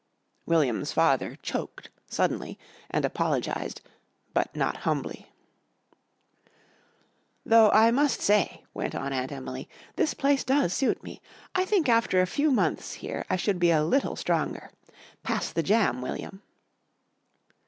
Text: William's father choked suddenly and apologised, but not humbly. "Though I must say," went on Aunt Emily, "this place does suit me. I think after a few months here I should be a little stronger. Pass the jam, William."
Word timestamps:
William's 0.47 0.91
father 0.91 1.37
choked 1.43 1.91
suddenly 2.07 2.57
and 2.89 3.05
apologised, 3.05 3.81
but 4.33 4.55
not 4.55 4.77
humbly. 4.77 5.27
"Though 7.45 7.69
I 7.69 7.91
must 7.91 8.19
say," 8.19 8.63
went 8.73 8.95
on 8.95 9.13
Aunt 9.13 9.31
Emily, 9.31 9.69
"this 9.97 10.15
place 10.15 10.43
does 10.43 10.73
suit 10.73 11.03
me. 11.03 11.21
I 11.53 11.65
think 11.65 11.87
after 11.87 12.19
a 12.19 12.25
few 12.25 12.49
months 12.49 12.93
here 12.93 13.27
I 13.29 13.35
should 13.35 13.59
be 13.59 13.69
a 13.69 13.83
little 13.83 14.15
stronger. 14.15 14.71
Pass 15.21 15.51
the 15.53 15.61
jam, 15.61 16.01
William." 16.01 16.41